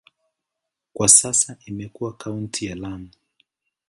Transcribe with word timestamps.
Kwa 0.93 1.09
sasa 1.09 1.57
imekuwa 1.65 2.13
kaunti 2.13 2.65
ya 2.65 2.75
Lamu. 2.75 3.09